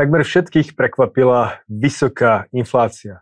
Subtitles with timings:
[0.00, 3.20] Takmer všetkých prekvapila vysoká inflácia.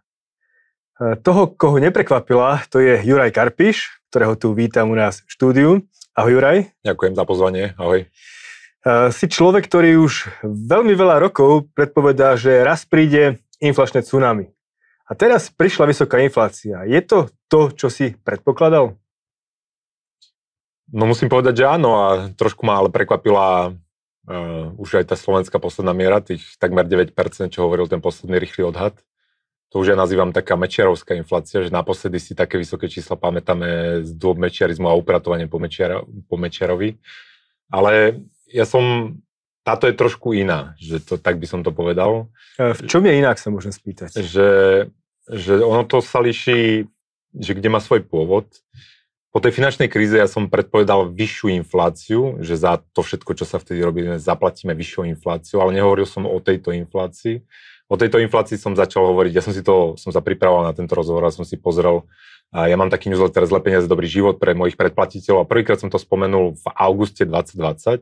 [0.94, 5.70] E, toho, koho neprekvapila, to je Juraj Karpiš, ktorého tu vítam u nás v štúdiu.
[6.14, 6.70] Ahoj Juraj.
[6.86, 8.06] Ďakujem za pozvanie, ahoj.
[8.06, 8.08] E,
[9.10, 14.54] si človek, ktorý už veľmi veľa rokov predpovedá, že raz príde inflačné tsunami.
[15.10, 16.86] A teraz prišla vysoká inflácia.
[16.86, 18.94] Je to to, čo si predpokladal?
[20.94, 23.74] No musím povedať, že áno a trošku ma ale prekvapila
[24.28, 27.16] uh, už aj tá slovenská posledná miera, tých takmer 9%,
[27.48, 29.00] čo hovoril ten posledný rýchly odhad.
[29.72, 34.10] To už ja nazývam taká mečiarovská inflácia, že naposledy si také vysoké čísla pamätáme z
[34.16, 36.96] dôb mečiarizmu a upratovanie po, mečiar, po mečiarovi.
[37.68, 39.16] Ale ja som,
[39.60, 42.32] táto je trošku iná, že to, tak by som to povedal.
[42.56, 44.16] V čom je inak, sa môžem spýtať?
[44.16, 44.48] Že,
[45.36, 46.88] že ono to sa líši,
[47.36, 48.48] že kde má svoj pôvod.
[49.28, 53.60] Po tej finančnej kríze ja som predpovedal vyššiu infláciu, že za to všetko, čo sa
[53.60, 57.44] vtedy robí, zaplatíme vyššiu infláciu, ale nehovoril som o tejto inflácii.
[57.92, 60.96] O tejto inflácii som začal hovoriť, ja som si to, som sa pripravoval na tento
[60.96, 62.08] rozhovor a som si pozrel,
[62.48, 65.92] a ja mám taký newsletter Zle peniaze, dobrý život pre mojich predplatiteľov a prvýkrát som
[65.92, 68.00] to spomenul v auguste 2020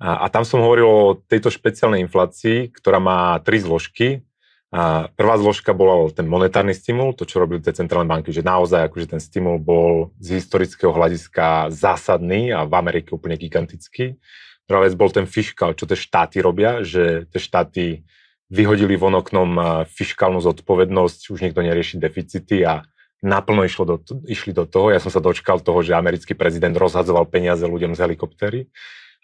[0.00, 4.24] a, a tam som hovoril o tejto špeciálnej inflácii, ktorá má tri zložky
[5.18, 9.18] prvá zložka bola ten monetárny stimul, to, čo robili tie centrálne banky, že naozaj akože
[9.18, 14.14] ten stimul bol z historického hľadiska zásadný a v Amerike úplne gigantický.
[14.70, 17.84] Druhá vec bol ten fiskál, čo tie štáty robia, že tie štáty
[18.46, 22.86] vyhodili von oknom fiskálnu zodpovednosť, už nikto nerieši deficity a
[23.22, 24.94] naplno išlo do, išli do toho.
[24.94, 28.60] Ja som sa dočkal toho, že americký prezident rozhadzoval peniaze ľuďom z helikoptéry.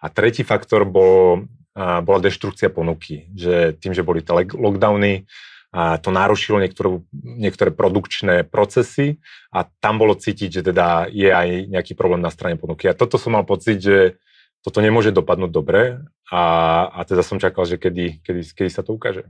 [0.02, 3.28] A tretí faktor bol bola deštrukcia ponuky.
[3.36, 5.28] Že tým, že boli tie lockdowny,
[5.77, 9.20] a to narušilo niektoré, niektoré produkčné procesy
[9.52, 12.88] a tam bolo cítiť, že teda je aj nejaký problém na strane ponuky.
[12.88, 14.16] A toto som mal pocit, že
[14.64, 16.00] toto nemôže dopadnúť dobre
[16.33, 16.42] a,
[16.88, 19.28] a teda som čakal, že kedy, kedy, kedy sa to ukáže.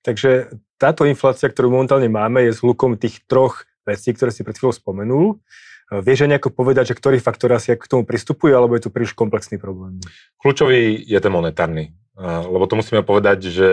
[0.00, 4.74] Takže táto inflácia, ktorú momentálne máme, je zhlukom tých troch vecí, ktoré si pred chvíľou
[4.74, 5.26] spomenul.
[5.86, 9.14] Vieš aj nejako povedať, že ktorý faktor asi k tomu pristupuje, alebo je to príliš
[9.14, 10.02] komplexný problém?
[10.42, 11.94] Kľúčový je ten monetárny.
[12.18, 13.68] Lebo to musíme povedať, že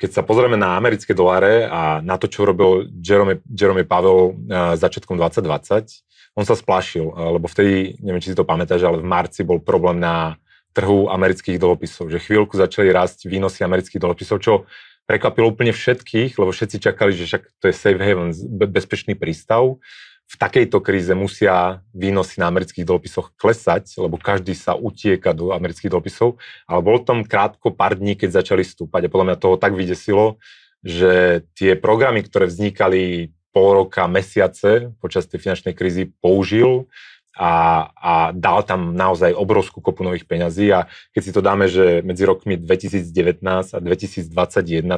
[0.00, 4.32] keď sa pozrieme na americké doláre a na to, čo robil Jerome, Jerome Pavel
[4.80, 7.04] začiatkom 2020, on sa splašil,
[7.36, 10.40] lebo vtedy, neviem, či si to pamätáš, ale v marci bol problém na
[10.72, 14.64] trhu amerických dlhopisov, že chvíľku začali rásť výnosy amerických dlhopisov, čo
[15.04, 18.30] prekvapilo úplne všetkých, lebo všetci čakali, že však to je safe haven,
[18.70, 19.82] bezpečný prístav
[20.30, 25.90] v takejto kríze musia výnosy na amerických dlhopisoch klesať, lebo každý sa utieka do amerických
[25.90, 26.38] dlhopisov,
[26.70, 29.06] ale bol tam krátko pár dní, keď začali stúpať.
[29.06, 30.38] A podľa mňa toho tak vydesilo,
[30.86, 36.86] že tie programy, ktoré vznikali pol roka, mesiace počas tej finančnej krízy použil
[37.38, 42.02] a, a dal tam naozaj obrovskú kopu nových peňazí a keď si to dáme, že
[42.02, 44.30] medzi rokmi 2019 a 2021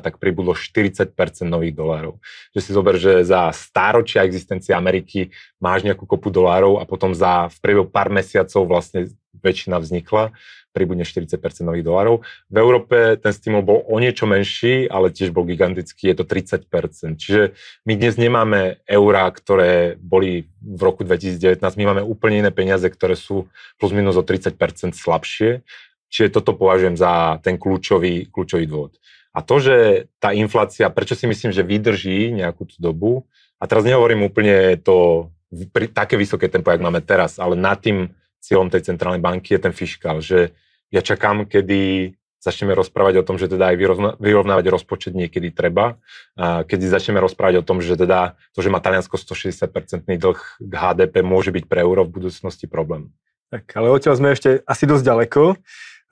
[0.01, 1.13] tak pribudlo 40%
[1.45, 2.19] nových dolárov.
[2.57, 7.53] Že si zober, že za stáročia existencie Ameriky máš nejakú kopu dolárov a potom za
[7.53, 10.33] v priebehu pár mesiacov vlastne väčšina vznikla
[10.73, 11.37] pribudne 40%
[11.69, 12.25] nových dolárov.
[12.49, 17.21] V Európe ten stimul bol o niečo menší, ale tiež bol gigantický, je to 30%.
[17.21, 17.53] Čiže
[17.85, 23.15] my dnes nemáme eurá, ktoré boli v roku 2019, my máme úplne iné peniaze, ktoré
[23.15, 24.57] sú plus minus o 30%
[24.97, 25.61] slabšie.
[26.09, 28.97] Čiže toto považujem za ten kľúčový, kľúčový dôvod.
[29.33, 33.25] A to, že tá inflácia, prečo si myslím, že vydrží nejakú tú dobu,
[33.63, 35.31] a teraz nehovorím úplne to
[35.71, 38.11] pri také vysoké tempo, jak máme teraz, ale nad tým
[38.43, 40.51] cieľom tej centrálnej banky je ten fiskál, že
[40.91, 43.77] ja čakám, kedy začneme rozprávať o tom, že teda aj
[44.19, 46.03] vyrovnávať rozpočet niekedy treba,
[46.37, 51.23] kedy začneme rozprávať o tom, že teda to, že má Taliansko 160-percentný dlh k HDP,
[51.23, 53.15] môže byť pre euro v budúcnosti problém.
[53.55, 55.43] Tak, ale odtiaľ sme ešte asi dosť ďaleko.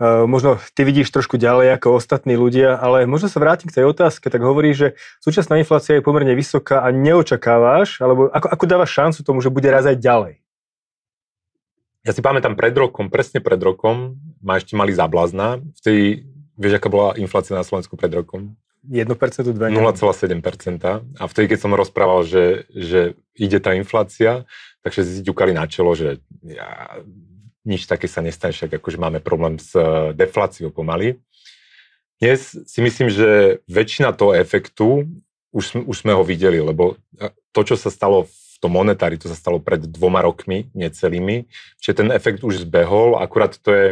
[0.00, 3.84] Uh, možno ty vidíš trošku ďalej ako ostatní ľudia, ale možno sa vrátim k tej
[3.84, 8.96] otázke, tak hovorí, že súčasná inflácia je pomerne vysoká a neočakávaš, alebo ako, ako dávaš
[8.96, 10.39] šancu tomu, že bude raz aj ďalej?
[12.00, 15.60] Ja si pamätám pred rokom, presne pred rokom, ma ešte mali zablazna.
[15.76, 16.24] Vtedy,
[16.56, 18.56] vieš, aká bola inflácia na Slovensku pred rokom?
[18.88, 19.52] 1%, 2%?
[19.52, 20.80] 0,7%.
[21.20, 24.48] A vtedy, keď som rozprával, že, že ide tá inflácia,
[24.80, 27.04] tak všetci si ťukali na čelo, že ja,
[27.68, 31.20] nič také sa nestane, však akože máme problém s eh, defláciou pomaly.
[32.16, 35.04] Dnes si myslím, že väčšina toho efektu
[35.52, 39.32] už, už sme ho videli, lebo eh, to, čo sa stalo v tom monetári, to
[39.32, 41.48] sa stalo pred dvoma rokmi, necelými,
[41.80, 43.86] čiže ten efekt už zbehol, akurát to je,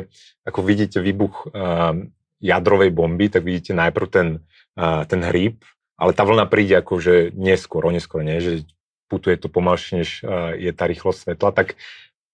[0.45, 1.97] ako vidíte výbuch uh,
[2.39, 4.29] jadrovej bomby, tak vidíte najprv ten,
[4.77, 5.65] uh, ten hríb,
[5.97, 8.69] ale tá vlna príde akože neskôr, neskôr, nie, že
[9.09, 11.81] putuje to pomalšie, než uh, je tá rýchlosť svetla, tak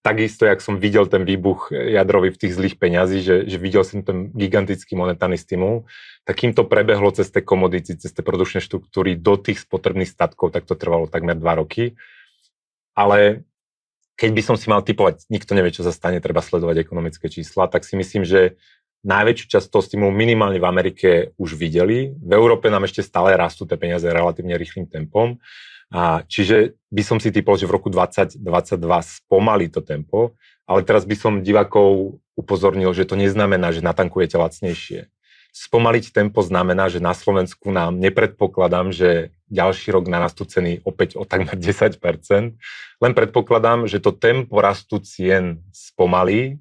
[0.05, 4.05] takisto, jak som videl ten výbuch jadrový v tých zlých peňazí, že, že videl som
[4.05, 5.89] ten gigantický monetárny stimul,
[6.29, 10.53] tak kým to prebehlo cez tie komodity, cez tie produkčné štruktúry do tých spotrebných statkov,
[10.53, 11.97] tak to trvalo takmer dva roky.
[12.95, 13.45] Ale
[14.15, 17.67] keď by som si mal typovať, nikto nevie, čo sa stane, treba sledovať ekonomické čísla,
[17.67, 18.55] tak si myslím, že
[19.05, 22.15] najväčšiu časť toho stimulu minimálne v Amerike už videli.
[22.17, 25.37] V Európe nám ešte stále rastú tie peniaze relatívne rýchlým tempom.
[25.93, 28.41] A čiže by som si typol, že v roku 2022
[29.05, 35.14] spomalí to tempo, ale teraz by som divákov upozornil, že to neznamená, že natankujete lacnejšie.
[35.55, 41.23] Spomaliť tempo znamená, že na Slovensku nám nepredpokladám, že ďalší rok narastú ceny opäť o
[41.23, 41.95] takmer 10%.
[42.99, 46.59] Len predpokladám, že to tempo rastu cien spomalí,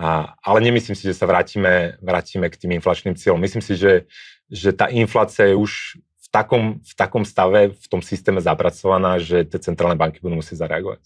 [0.00, 3.36] a, ale nemyslím si, že sa vrátime, vrátime k tým inflačným cieľom.
[3.36, 4.08] Myslím si, že,
[4.48, 6.00] že tá inflácia je už
[6.32, 11.04] takom, v takom stave, v tom systéme zapracovaná, že tie centrálne banky budú musieť zareagovať.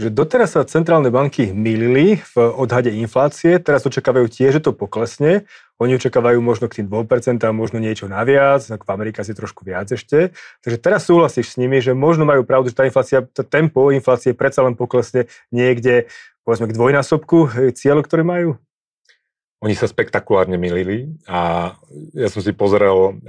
[0.00, 5.44] Že doteraz sa centrálne banky milili v odhade inflácie, teraz očakávajú tiež, že to poklesne.
[5.76, 9.92] Oni očakávajú možno k tým 2%, možno niečo naviac, ako v Amerike asi trošku viac
[9.92, 10.32] ešte.
[10.64, 14.32] Takže teraz súhlasíš s nimi, že možno majú pravdu, že tá inflácia, to tempo inflácie
[14.32, 16.08] predsa len poklesne niekde,
[16.48, 18.56] povedzme, k dvojnásobku cieľu, ktoré majú?
[19.60, 21.76] Oni sa spektakulárne milili a
[22.16, 23.20] ja som si pozrel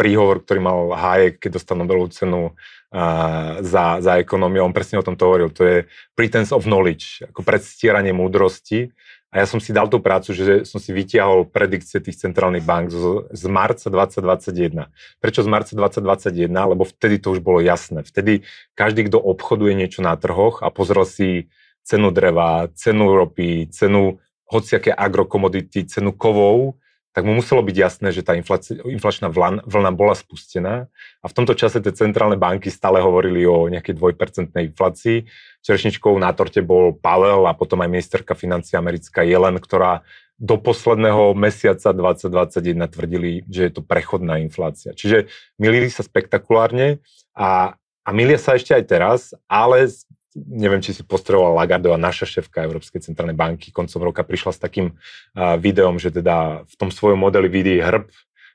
[0.00, 4.64] príhovor, ktorý mal Hayek, keď dostal Nobelovú cenu uh, za, za ekonómiu.
[4.64, 5.52] On presne o tom to hovoril.
[5.52, 5.76] To je
[6.16, 8.96] pretense of knowledge, ako predstieranie múdrosti.
[9.30, 12.90] A ja som si dal tú prácu, že som si vytiahol predikcie tých centrálnych bank
[12.90, 14.88] z, z marca 2021.
[15.22, 16.50] Prečo z marca 2021?
[16.50, 18.02] Lebo vtedy to už bolo jasné.
[18.02, 18.42] Vtedy
[18.74, 21.52] každý, kto obchoduje niečo na trhoch a pozrel si
[21.84, 24.18] cenu dreva, cenu ropy, cenu
[24.50, 26.74] hociaké agrokomodity, cenu kovov,
[27.10, 29.28] tak mu muselo byť jasné, že tá inflačná
[29.66, 30.86] vlna bola spustená
[31.18, 35.26] a v tomto čase tie centrálne banky stále hovorili o nejakej dvojpercentnej inflácii.
[35.66, 40.06] Čerešničkou na torte bol Pavel a potom aj ministerka financí americká Jelen, ktorá
[40.40, 44.96] do posledného mesiaca 2021 tvrdili, že je to prechodná inflácia.
[44.96, 45.28] Čiže
[45.60, 47.02] milili sa spektakulárne
[47.36, 49.20] a, a milia sa ešte aj teraz,
[49.50, 49.90] ale
[50.36, 54.94] neviem, či si postreboval Lagardová, naša šéfka Európskej centrálnej banky, koncom roka prišla s takým
[55.34, 58.06] videom, že teda v tom svojom modeli vidí hrb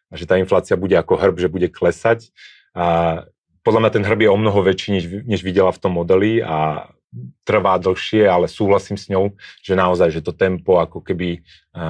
[0.07, 2.31] a že tá inflácia bude ako hrb, že bude klesať.
[2.71, 3.27] A
[3.65, 6.87] podľa mňa ten hrb je o mnoho väčší, než, než videla v tom modeli a
[7.47, 11.43] trvá dlhšie, ale súhlasím s ňou, že naozaj, že to tempo ako keby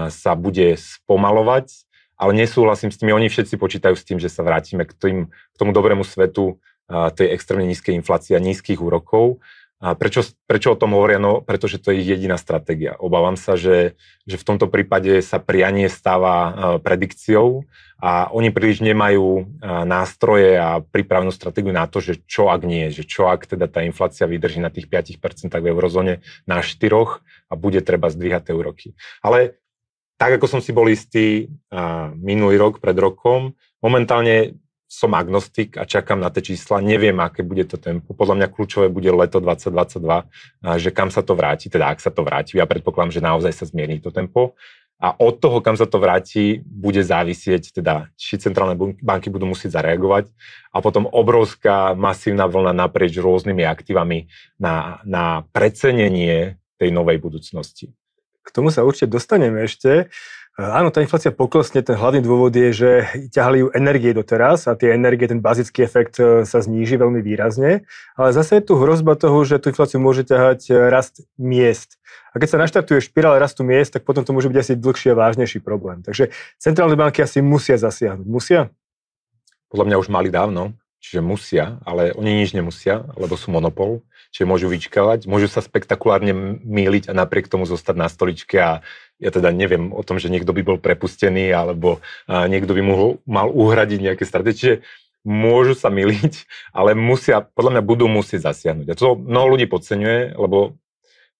[0.09, 1.85] sa bude spomalovať,
[2.15, 5.55] ale nesúhlasím s tými, oni všetci počítajú s tým, že sa vrátime k, tým, k
[5.57, 9.41] tomu dobrému svetu tej extrémne nízkej inflácie a nízkych úrokov
[9.83, 11.19] a prečo, prečo o tom hovoria?
[11.19, 12.95] No, pretože to je jediná stratégia.
[12.95, 17.67] Obávam sa, že, že v tomto prípade sa prianie stáva uh, predikciou
[17.99, 19.43] a oni príliš nemajú uh,
[19.83, 23.83] nástroje a prípravnú stratégiu na to, že čo ak nie, že čo ak teda tá
[23.83, 28.87] inflácia vydrží na tých 5% v eurozóne na 4 a bude treba zdvíhať tie úroky.
[29.19, 29.59] Ale
[30.15, 31.51] tak, ako som si bol istý
[32.15, 33.51] minulý rok, pred rokom,
[33.83, 38.13] momentálne som agnostik a čakám na tie čísla, neviem, aké bude to tempo.
[38.13, 42.21] Podľa mňa kľúčové bude leto 2022, že kam sa to vráti, teda ak sa to
[42.21, 42.61] vráti.
[42.61, 44.53] Ja predpokladám, že naozaj sa zmiení to tempo.
[44.95, 49.83] A od toho, kam sa to vráti, bude závisieť, teda, či centrálne banky budú musieť
[49.83, 50.31] zareagovať
[50.71, 57.91] a potom obrovská masívna vlna naprieč rôznymi aktívami na, na precenenie tej novej budúcnosti.
[58.45, 60.07] K tomu sa určite dostaneme ešte.
[60.55, 62.91] Áno, tá inflácia poklesne, ten hlavný dôvod je, že
[63.27, 67.83] ťahali ju energie doteraz a tie energie, ten bazický efekt e, sa zníži veľmi výrazne,
[68.15, 71.99] ale zase je tu hrozba toho, že tú infláciu môže ťahať e, rast miest.
[72.31, 75.19] A keď sa naštartuje špirála rastu miest, tak potom to môže byť asi dlhší a
[75.19, 75.99] vážnejší problém.
[76.07, 78.23] Takže centrálne banky asi musia zasiahnuť.
[78.23, 78.71] Musia?
[79.67, 80.71] Podľa mňa už mali dávno,
[81.05, 84.01] čiže musia, ale oni nič nemusia, lebo sú monopol,
[84.33, 86.33] čiže môžu vyčkávať, môžu sa spektakulárne
[86.65, 88.81] míliť a napriek tomu zostať na stoličke a
[89.21, 93.47] ja teda neviem o tom, že niekto by bol prepustený alebo niekto by mohol, mal
[93.53, 94.83] uhradiť nejaké stratégie.
[95.25, 96.45] Môžu sa miliť,
[96.75, 98.87] ale musia, podľa mňa budú musieť zasiahnuť.
[98.91, 100.77] A to mnoho ľudí podceňuje, lebo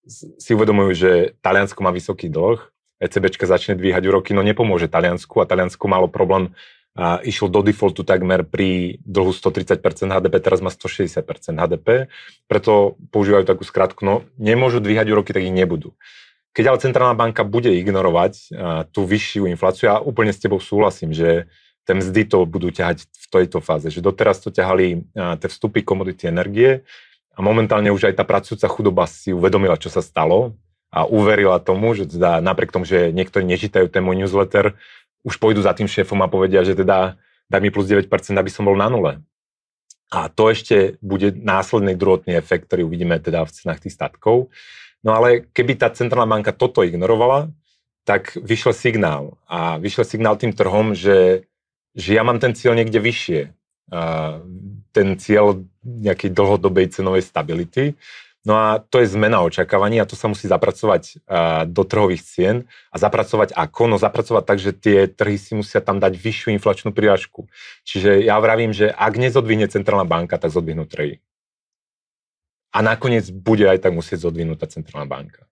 [0.10, 2.62] si uvedomujú, že Taliansko má vysoký dlh,
[2.98, 6.56] ECBčka začne dvíhať úroky, no nepomôže Taliansku a Taliansko malo problém
[6.96, 11.28] a išiel do defaultu takmer pri dlhu 130% HDP, teraz má 160%
[11.60, 12.08] HDP,
[12.48, 15.92] preto používajú takú skratku, no nemôžu dvíhať úroky, tak ich nebudú.
[16.56, 21.12] Keď ale centrálna banka bude ignorovať uh, tú vyššiu infláciu, ja úplne s tebou súhlasím,
[21.12, 21.52] že
[21.84, 25.84] tie mzdy to budú ťahať v tejto fáze, že doteraz to ťahali uh, tie vstupy
[25.84, 26.88] komodity energie
[27.36, 30.56] a momentálne už aj tá pracujúca chudoba si uvedomila, čo sa stalo
[30.96, 34.80] a uverila tomu, že teda napriek tomu, že niektorí nečítajú ten môj newsletter,
[35.26, 37.18] už pôjdu za tým šéfom a povedia, že teda
[37.50, 38.06] daj mi plus 9%,
[38.38, 39.26] aby som bol na nule.
[40.14, 44.54] A to ešte bude následný druhotný efekt, ktorý uvidíme teda v cenách tých statkov.
[45.02, 47.50] No ale keby tá centrálna banka toto ignorovala,
[48.06, 49.24] tak vyšiel signál.
[49.50, 51.50] A vyšiel signál tým trhom, že,
[51.98, 53.42] že ja mám ten cieľ niekde vyššie.
[53.90, 54.02] A
[54.94, 57.98] ten cieľ nejakej dlhodobej cenovej stability.
[58.46, 61.18] No a to je zmena očakávaní a to sa musí zapracovať
[61.66, 62.56] do trhových cien
[62.94, 63.90] a zapracovať ako?
[63.90, 67.50] No zapracovať tak, že tie trhy si musia tam dať vyššiu inflačnú prirážku.
[67.90, 71.26] Čiže ja vravím, že ak nezodvihne centrálna banka, tak zodvihnú trhy.
[72.70, 75.50] A nakoniec bude aj tak musieť zodvihnúť tá centrálna banka.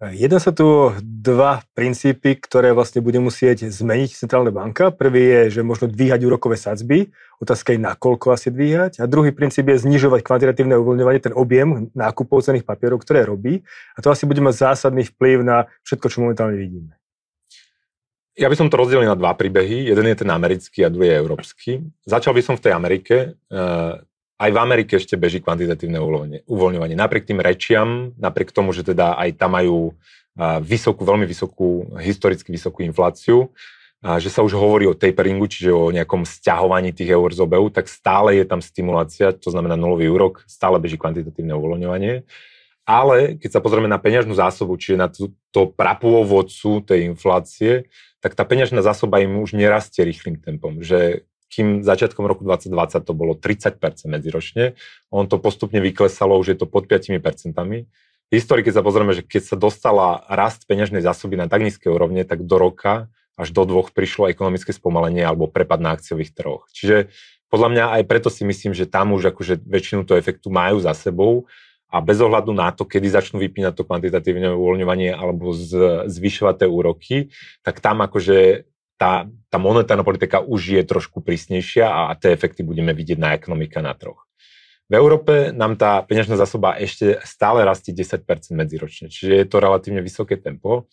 [0.00, 4.88] Jedna sa tu dva princípy, ktoré vlastne bude musieť zmeniť centrálna banka.
[4.88, 7.12] Prvý je, že možno dvíhať úrokové sadzby.
[7.36, 8.96] Otázka je, nakoľko asi dvíhať.
[8.96, 13.60] A druhý princíp je znižovať kvantitatívne uvoľňovanie, ten objem nákupov cených papierov, ktoré robí.
[13.92, 16.96] A to asi bude mať zásadný vplyv na všetko, čo momentálne vidíme.
[18.40, 19.84] Ja by som to rozdelil na dva príbehy.
[19.84, 21.70] Jeden je ten americký a druhý je európsky.
[22.08, 23.36] Začal by som v tej Amerike.
[24.40, 26.00] Aj v Amerike ešte beží kvantitatívne
[26.48, 26.96] uvoľňovanie.
[26.96, 29.92] Napriek tým rečiam, napriek tomu, že teda aj tam majú
[30.64, 33.52] vysokú, veľmi vysokú, historicky vysokú infláciu,
[34.00, 37.68] a že sa už hovorí o taperingu, čiže o nejakom stiahovaní tých eur z obehu,
[37.68, 42.24] tak stále je tam stimulácia, to znamená nulový úrok, stále beží kvantitatívne uvoľňovanie.
[42.88, 47.92] Ale keď sa pozrieme na peňažnú zásobu, čiže na to, to prapôvodcu tej inflácie,
[48.24, 50.80] tak tá peňažná zásoba im už nerastie rýchlým tempom.
[50.80, 54.78] Že kým začiatkom roku 2020 to bolo 30% medziročne,
[55.10, 57.18] on to postupne vyklesalo, už je to pod 5%.
[58.30, 62.46] Historicky sa pozrieme, že keď sa dostala rast peňažnej zásoby na tak nízke úrovne, tak
[62.46, 66.70] do roka až do dvoch prišlo ekonomické spomalenie alebo prepad na akciových trhoch.
[66.70, 67.10] Čiže
[67.50, 70.94] podľa mňa aj preto si myslím, že tam už akože väčšinu toho efektu majú za
[70.94, 71.50] sebou
[71.90, 76.68] a bez ohľadu na to, kedy začnú vypínať to kvantitatívne uvoľňovanie alebo z, zvyšovať tie
[76.70, 77.16] úroky,
[77.66, 78.69] tak tam akože
[79.00, 83.80] tá, tá monetárna politika už je trošku prísnejšia a, tie efekty budeme vidieť na ekonomika
[83.80, 84.28] na troch.
[84.92, 88.20] V Európe nám tá peňažná zásoba ešte stále rastie 10%
[88.52, 90.90] medziročne, čiže je to relatívne vysoké tempo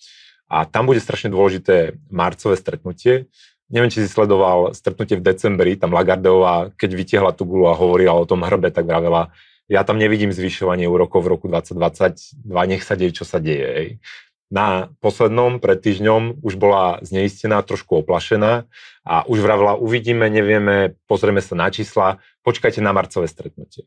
[0.48, 3.28] a tam bude strašne dôležité marcové stretnutie.
[3.68, 8.16] Neviem, či si sledoval stretnutie v decembri, tam Lagardová, keď vytiahla tú gulu a hovorila
[8.16, 9.36] o tom hrbe, tak vravela,
[9.68, 14.00] ja tam nevidím zvyšovanie úrokov v roku 2022, nech sa deje, čo sa deje
[14.48, 18.63] na poslednom pred týždňom už bola zneistená, trošku oplašená
[19.04, 23.84] a už vravila, uvidíme, nevieme, pozrieme sa na čísla, počkajte na marcové stretnutie.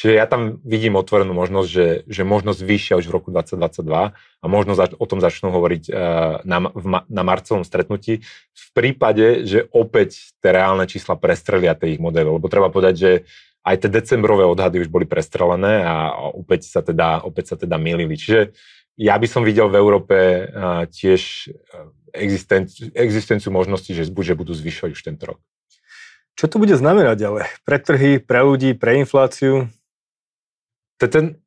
[0.00, 4.46] Čiže ja tam vidím otvorenú možnosť, že, že možnosť vyššia už v roku 2022 a
[4.48, 8.24] možno zač- o tom začnú hovoriť uh, na, v ma- na marcovom stretnutí
[8.54, 12.32] v prípade, že opäť tie reálne čísla prestrelia tie ich modely.
[12.32, 13.10] Lebo treba povedať, že
[13.60, 18.16] aj tie decembrové odhady už boli prestrelené a opäť sa teda, opäť sa teda milili.
[18.16, 18.56] Čiže
[19.00, 20.16] ja by som videl v Európe
[20.92, 21.48] tiež
[22.12, 25.40] existenciu, existenciu možnosti, že že budú zvyšovať už tento rok.
[26.36, 29.72] Čo to bude znamenať ale pre trhy, pre ľudí, pre infláciu?
[31.00, 31.40] Ten,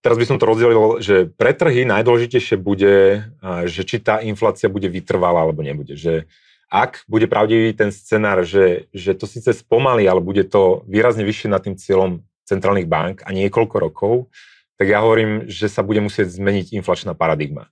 [0.00, 3.28] teraz by som to rozdelil, že pre trhy najdôležitejšie bude,
[3.68, 5.92] že či tá inflácia bude vytrvalá alebo nebude.
[5.92, 6.24] Že
[6.72, 11.48] ak bude pravdivý ten scenár, že, že to síce spomalí, ale bude to výrazne vyššie
[11.52, 14.32] nad tým cieľom centrálnych bank a niekoľko rokov,
[14.78, 17.68] tak ja hovorím, že sa bude musieť zmeniť inflačná paradigma.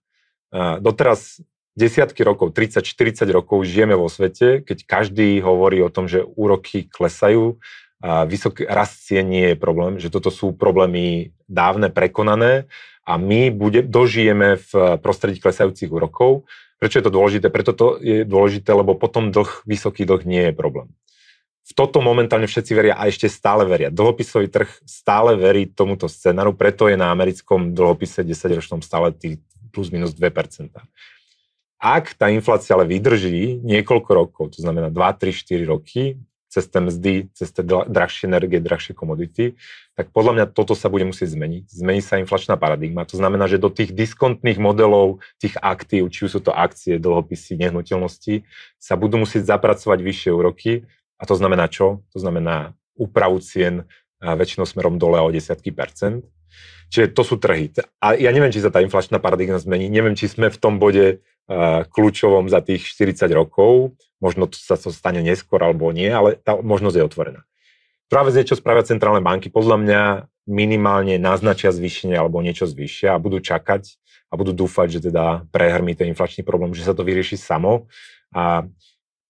[0.52, 1.38] Doteraz
[1.78, 7.62] desiatky rokov, 30-40 rokov žijeme vo svete, keď každý hovorí o tom, že úroky klesajú,
[7.96, 12.68] a vysoký rast cien nie je problém, že toto sú problémy dávne prekonané
[13.08, 16.44] a my bude, dožijeme v prostredí klesajúcich úrokov.
[16.76, 17.48] Prečo je to dôležité?
[17.48, 20.92] Preto to je dôležité, lebo potom dlh, vysoký dlh nie je problém
[21.66, 23.90] v toto momentálne všetci veria a ešte stále veria.
[23.90, 29.42] Dlhopisový trh stále verí tomuto scenáru, preto je na americkom dlhopise 10-ročnom stále tých
[29.74, 30.70] plus minus 2%.
[31.76, 36.80] Ak tá inflácia ale vydrží niekoľko rokov, to znamená 2, 3, 4 roky, cez tie
[36.80, 39.60] mzdy, cez tie drahšie energie, drahšie komodity,
[39.92, 41.68] tak podľa mňa toto sa bude musieť zmeniť.
[41.68, 43.04] Zmení sa inflačná paradigma.
[43.04, 47.60] To znamená, že do tých diskontných modelov tých aktív, či už sú to akcie, dlhopisy,
[47.60, 48.48] nehnuteľnosti,
[48.80, 52.04] sa budú musieť zapracovať vyššie úroky a to znamená čo?
[52.12, 53.88] To znamená úpravu cien
[54.20, 56.24] väčšinou smerom dole o desiatky percent.
[56.86, 57.74] Čiže to sú trhy.
[57.98, 59.90] A ja neviem, či sa tá inflačná paradigma zmení.
[59.90, 61.20] Neviem, či sme v tom bode
[61.90, 63.98] kľúčovom za tých 40 rokov.
[64.22, 67.40] Možno to sa to stane neskôr alebo nie, ale tá možnosť je otvorená.
[68.06, 69.50] Druhá vec je, čo spravia centrálne banky.
[69.50, 70.02] Podľa mňa
[70.46, 73.98] minimálne naznačia zvýšenie alebo niečo zvýšia a budú čakať
[74.30, 77.90] a budú dúfať, že teda prehrmí ten inflačný problém, že sa to vyrieši samo.
[78.30, 78.66] A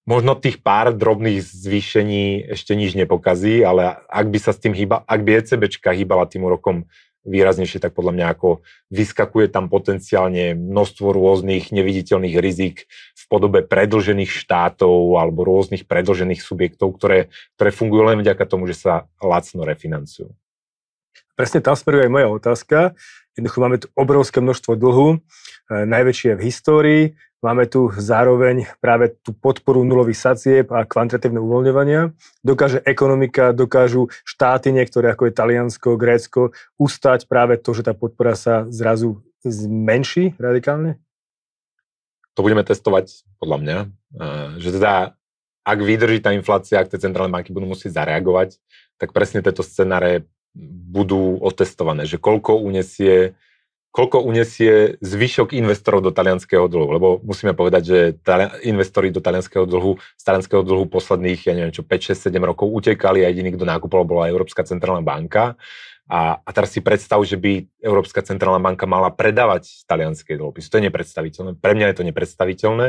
[0.06, 5.02] možno tých pár drobných zvýšení ešte nič nepokazí, ale ak by sa s tým hýba,
[5.02, 6.86] ak by ECBčka hýbala tým úrokom
[7.26, 8.62] výraznejšie, tak podľa mňa ako
[8.94, 12.86] vyskakuje tam potenciálne množstvo rôznych neviditeľných rizik
[13.18, 18.78] v podobe predlžených štátov alebo rôznych predlžených subjektov, ktoré, ktoré fungujú len vďaka tomu, že
[18.78, 20.30] sa lacno refinancujú.
[21.34, 22.78] Presne tam smeruje aj moja otázka.
[23.36, 25.18] Jednoducho máme tu obrovské množstvo dlhu, e,
[25.84, 27.02] najväčšie v histórii.
[27.46, 32.10] Máme tu zároveň práve tú podporu nulových sadzieb a kvantitatívne uvoľňovania.
[32.42, 38.34] Dokáže ekonomika, dokážu štáty niektoré, ako je Taliansko, Grécko, ustať práve to, že tá podpora
[38.34, 40.98] sa zrazu zmenší radikálne?
[42.34, 43.76] To budeme testovať, podľa mňa.
[44.58, 45.14] Že teda,
[45.62, 48.58] ak vydrží tá inflácia, ak tie centrálne banky budú musieť zareagovať,
[48.98, 50.26] tak presne tieto scenáre
[50.90, 53.38] budú otestované, že koľko unesie
[53.96, 57.98] koľko unesie zvyšok investorov do talianského dlhu, lebo musíme povedať, že
[58.60, 62.68] investori do talianského dlhu, z talianského dlhu posledných, ja neviem čo, 5, 6, 7 rokov
[62.68, 65.56] utekali a jediný, kto nákupoval, bola Európska centrálna banka.
[66.06, 70.68] A, a teraz si predstav, že by Európska centrálna banka mala predávať talianské dlhopisy.
[70.68, 71.50] To je nepredstaviteľné.
[71.56, 72.86] Pre mňa je to nepredstaviteľné.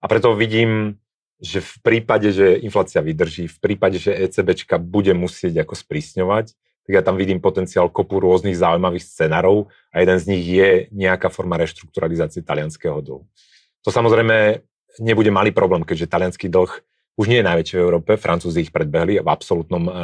[0.00, 1.02] A preto vidím,
[1.42, 6.92] že v prípade, že inflácia vydrží, v prípade, že ECBčka bude musieť ako sprísňovať, tak
[6.94, 11.58] ja tam vidím potenciál kopu rôznych zaujímavých scenárov a jeden z nich je nejaká forma
[11.58, 13.26] reštrukturalizácie talianského dlhu.
[13.82, 14.62] To samozrejme
[15.02, 16.70] nebude malý problém, keďže talianský dlh
[17.16, 19.94] už nie je najväčší v Európe, Francúzi ich predbehli v absolútnom uh,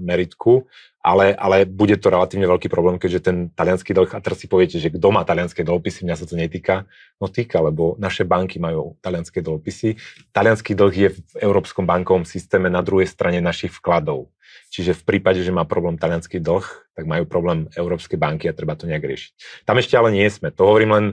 [0.00, 0.64] meritku,
[1.04, 4.78] ale, ale bude to relatívne veľký problém, keďže ten talianský dlh, a teraz si poviete,
[4.78, 6.86] že kto má talianské dlhopisy, mňa sa to netýka,
[7.18, 9.98] no týka, lebo naše banky majú talianské dlhopisy.
[10.30, 14.30] Talianský dlh je v európskom bankovom systéme na druhej strane našich vkladov.
[14.72, 16.64] Čiže v prípade, že má problém talianský dlh,
[16.96, 19.32] tak majú problém európske banky a treba to nejak riešiť.
[19.68, 20.48] Tam ešte ale nie sme.
[20.54, 21.06] To hovorím len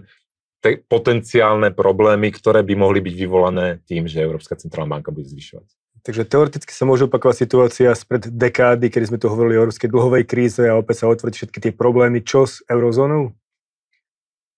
[0.59, 5.67] te potenciálne problémy, ktoré by mohli byť vyvolané tým, že Európska centrálna banka bude zvyšovať.
[5.99, 10.23] Takže teoreticky sa môže opakovať situácia spred dekády, kedy sme tu hovorili o európskej dlhovej
[10.23, 12.23] kríze a opäť sa otvoriť všetky tie problémy.
[12.23, 13.35] Čo s eurozónou?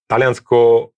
[0.06, 0.92] Taliansko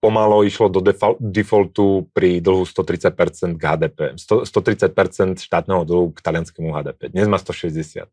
[0.00, 0.80] pomalo išlo do
[1.20, 3.98] defaultu pri dlhu 130% k HDP.
[4.16, 7.12] 130% štátneho dlhu k talianskému HDP.
[7.12, 8.08] Dnes má 160.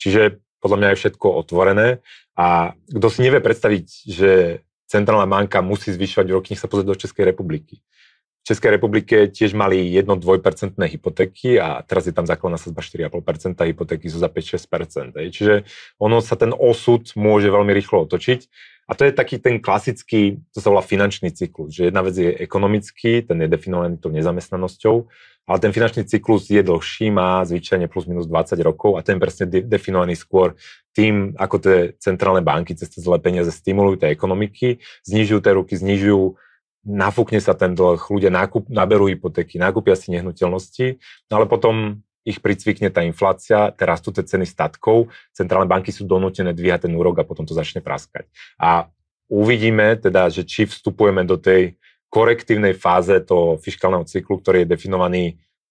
[0.00, 2.00] Čiže podľa mňa je všetko otvorené
[2.34, 4.30] a kto si nevie predstaviť, že
[4.88, 7.84] centrálna banka musí zvyšovať úroky, nech sa pozrieť do Českej republiky.
[8.42, 14.08] V Českej republike tiež mali 1-2% hypotéky a teraz je tam základná sazba 4,5%, hypotéky
[14.08, 15.12] sú za 5-6%.
[15.28, 15.68] Čiže
[16.00, 18.48] ono sa ten osud môže veľmi rýchlo otočiť
[18.88, 22.32] a to je taký ten klasický, to sa volá finančný cyklus, že jedna vec je
[22.40, 24.96] ekonomický, ten je definovaný tou nezamestnanosťou,
[25.44, 29.44] ale ten finančný cyklus je dlhší, má zvyčajne plus minus 20 rokov a ten presne
[29.44, 30.56] de- definovaný skôr
[30.96, 35.76] tým, ako tie centrálne banky cez tie zlé peniaze stimulujú tie ekonomiky, znižujú tie ruky,
[35.76, 36.40] znižujú
[36.88, 40.96] nafúkne sa ten dlh, ľudia nákup, naberú hypotéky, nákupia si nehnuteľnosti,
[41.28, 46.52] no ale potom ich pricvikne tá inflácia, teraz tie ceny statkov, centrálne banky sú donútené
[46.52, 48.28] dvíhať ten úrok a potom to začne praskať.
[48.60, 48.92] A
[49.32, 51.80] uvidíme teda, že či vstupujeme do tej
[52.12, 55.24] korektívnej fáze toho fiskálneho cyklu, ktorý je definovaný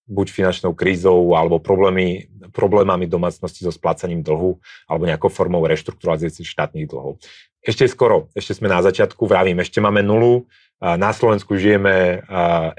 [0.08, 4.56] buď finančnou krízou alebo problémy, problémami domácnosti so splácaním dlhu
[4.88, 7.20] alebo nejakou formou reštrukturalizácie štátnych dlhov.
[7.60, 10.48] Ešte skoro, ešte sme na začiatku, vravím, ešte máme nulu,
[10.80, 12.24] na Slovensku žijeme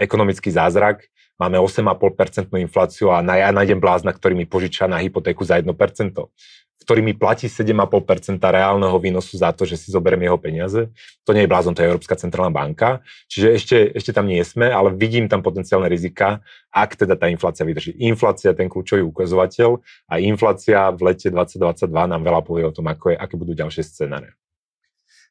[0.01, 1.05] ekonomický zázrak,
[1.39, 5.71] máme 8,5% infláciu a ja nájdem blázna, ktorý mi požiča na hypotéku za 1%,
[6.89, 10.89] ktorý mi platí 7,5% reálneho výnosu za to, že si zoberiem jeho peniaze.
[11.29, 13.05] To nie je blázon, to je Európska centrálna banka.
[13.29, 16.41] Čiže ešte, ešte tam nie sme, ale vidím tam potenciálne rizika,
[16.73, 17.93] ak teda tá inflácia vydrží.
[18.01, 23.13] Inflácia ten kľúčový ukazovateľ a inflácia v lete 2022 nám veľa povie o tom, ako
[23.13, 24.33] je, aké budú ďalšie scenáre.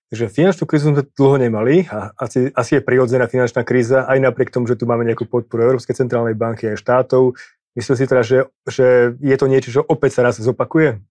[0.07, 4.55] Takže finančnú krízu sme dlho nemali a asi, asi je prirodzená finančná kríza, aj napriek
[4.55, 7.35] tomu, že tu máme nejakú podporu Európskej centrálnej banky aj štátov.
[7.75, 11.03] Myslím si teda, že, že je to niečo, čo opäť sa raz zopakuje?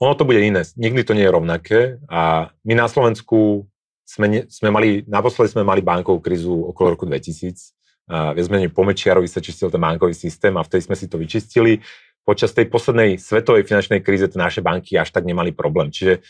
[0.00, 0.62] Ono to bude iné.
[0.78, 3.66] Nikdy to nie je rovnaké a my na Slovensku
[4.06, 7.74] sme, sme mali, naposledy sme mali bankovú krízu okolo roku 2000.
[8.10, 11.18] A viac menej po Mečiarovi sa čistil ten bankový systém a vtedy sme si to
[11.18, 11.78] vyčistili.
[12.26, 15.94] Počas tej poslednej svetovej finančnej kríze tie naše banky až tak nemali problém.
[15.94, 16.22] Čiže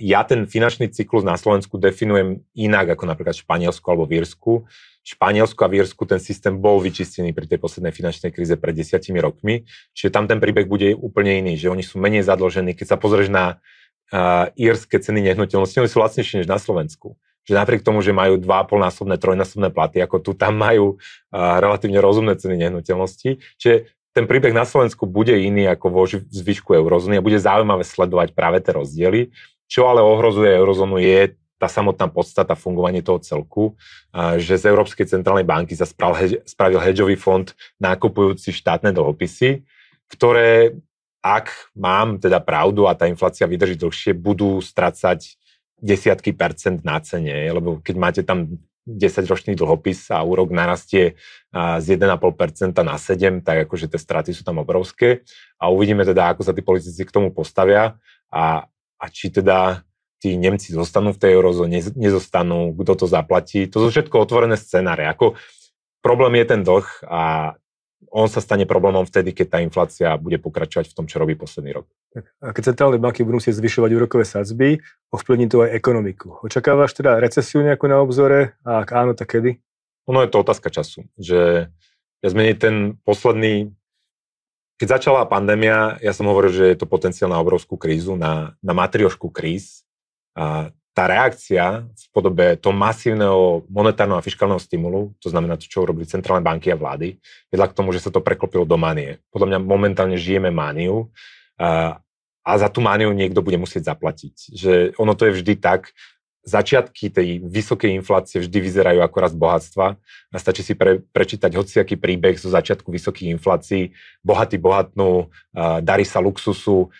[0.00, 4.52] ja ten finančný cyklus na Slovensku definujem inak ako napríklad Španielsku alebo v Írsku.
[4.64, 8.72] V Španielsku a v Írsku ten systém bol vyčistený pri tej poslednej finančnej kríze pred
[8.72, 12.72] desiatimi rokmi, čiže tam ten príbeh bude úplne iný, že oni sú menej zadlžení.
[12.72, 13.60] Keď sa pozrieš na
[14.10, 17.14] uh, írske ceny nehnuteľnosti, oni sú lacnejšie než na Slovensku.
[17.46, 22.02] Že napriek tomu, že majú 2,5 násobné, trojnásobné platy, ako tu tam majú uh, relatívne
[22.02, 23.38] rozumné ceny nehnuteľnosti.
[23.62, 28.32] Čiže ten príbeh na Slovensku bude iný ako vo zvyšku eurozóny a bude zaujímavé sledovať
[28.32, 29.28] práve tie rozdiely.
[29.66, 33.74] Čo ale ohrozuje eurozónu je tá samotná podstata fungovanie toho celku,
[34.36, 35.88] že z Európskej centrálnej banky sa
[36.44, 37.48] spravil hedžový fond
[37.80, 39.64] nákupujúci štátne dlhopisy,
[40.12, 40.76] ktoré
[41.26, 45.34] ak mám teda pravdu a tá inflácia vydrží dlhšie, budú strácať
[45.82, 51.18] desiatky percent na cene, lebo keď máte tam 10-ročný dlhopis a úrok narastie
[51.50, 55.26] z 1,5% na 7, tak akože tie straty sú tam obrovské.
[55.58, 57.98] A uvidíme teda, ako sa tí politici k tomu postavia.
[58.30, 59.84] A, a či teda
[60.16, 63.68] tí Nemci zostanú v tej eurozóne, nezostanú, kto to zaplatí.
[63.68, 65.04] To sú všetko otvorené scenáre.
[65.12, 65.36] Ako
[66.00, 67.54] problém je ten dlh a
[68.12, 71.76] on sa stane problémom vtedy, keď tá inflácia bude pokračovať v tom, čo robí posledný
[71.76, 71.86] rok.
[72.40, 74.80] A keď centrálne banky budú musieť zvyšovať úrokové sadzby,
[75.12, 76.40] ovplyvní to aj ekonomiku.
[76.44, 79.60] Očakávaš teda recesiu nejakú na obzore a ak áno, tak kedy?
[80.08, 81.68] Ono je to otázka času, že
[82.24, 83.74] ja zmením ten posledný
[84.76, 88.76] keď začala pandémia, ja som hovoril, že je to potenciál na obrovskú krízu, na, na
[88.76, 89.84] matriošku kríz.
[90.36, 95.84] A tá reakcia v podobe toho masívneho monetárneho a fiskálneho stimulu, to znamená to, čo
[95.84, 97.20] urobili centrálne banky a vlády,
[97.52, 99.20] vedľa k tomu, že sa to preklopilo do manie.
[99.28, 101.12] Podľa mňa momentálne žijeme mániu
[101.60, 102.00] a,
[102.40, 104.56] a za tú mániu niekto bude musieť zaplatiť.
[104.56, 105.92] Že ono to je vždy tak,
[106.46, 109.98] začiatky tej vysokej inflácie vždy vyzerajú ako rast bohatstva
[110.30, 113.90] a stačí si pre, prečítať hociaký príbeh zo začiatku vysokých inflácií.
[114.22, 115.26] Bohatí bohatnú,
[115.82, 116.94] darí sa luxusu,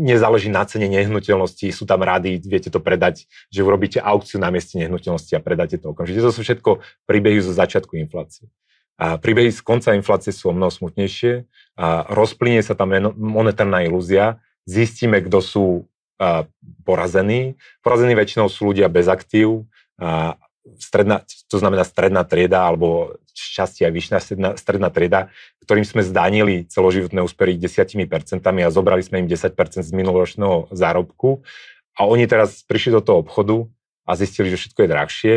[0.00, 4.80] nezáleží na cene nehnuteľnosti, sú tam rady, viete to predať, že urobíte aukciu na mieste
[4.80, 6.24] nehnuteľnosti a predáte to okamžite.
[6.24, 8.48] To sú všetko príbehy zo začiatku inflácie.
[9.00, 11.48] A príbehy z konca inflácie sú o mnoho smutnejšie.
[11.80, 14.44] A rozplynie sa tam monetárna ilúzia.
[14.68, 15.64] Zistíme, kto sú
[16.84, 17.56] porazení.
[17.80, 19.64] Porazení väčšinou sú ľudia bez aktív,
[20.76, 25.32] stredná, to znamená stredná trieda alebo šťastie aj vyššia stredná, stredná trieda,
[25.64, 27.96] ktorým sme zdanili celoživotné úspery 10%
[28.44, 31.40] a zobrali sme im 10% z minuloročného zárobku.
[31.96, 33.64] A oni teraz prišli do toho obchodu
[34.04, 35.34] a zistili, že všetko je drahšie,